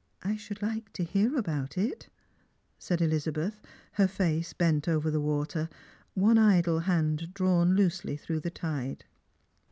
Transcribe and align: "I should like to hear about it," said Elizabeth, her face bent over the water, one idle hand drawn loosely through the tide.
"I 0.24 0.34
should 0.34 0.62
like 0.62 0.92
to 0.94 1.04
hear 1.04 1.36
about 1.38 1.78
it," 1.78 2.08
said 2.76 3.00
Elizabeth, 3.00 3.60
her 3.92 4.08
face 4.08 4.52
bent 4.52 4.88
over 4.88 5.12
the 5.12 5.20
water, 5.20 5.68
one 6.14 6.38
idle 6.38 6.80
hand 6.80 7.32
drawn 7.34 7.76
loosely 7.76 8.16
through 8.16 8.40
the 8.40 8.50
tide. 8.50 9.04